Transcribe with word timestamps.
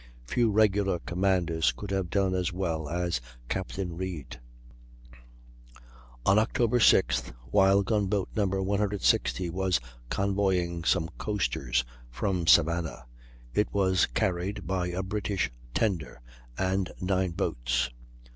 Few 0.25 0.49
regular 0.49 0.97
commanders 0.97 1.71
could 1.73 1.91
have 1.91 2.09
done 2.09 2.33
as 2.33 2.51
well 2.51 2.89
as 2.89 3.21
Captain 3.49 3.95
Reid. 3.95 4.39
On 6.25 6.39
October 6.39 6.79
6th, 6.79 7.33
while 7.51 7.83
Gun 7.83 8.07
boat 8.07 8.27
No. 8.35 8.47
160 8.47 9.51
was 9.51 9.79
convoying 10.09 10.83
some 10.85 11.07
coasters 11.19 11.85
from 12.09 12.47
Savannah, 12.47 13.05
it 13.53 13.71
was 13.71 14.07
carried 14.07 14.65
by 14.65 14.87
a 14.87 15.03
British 15.03 15.51
tender 15.75 16.19
and 16.57 16.91
nine 16.99 17.29
boats. 17.29 17.91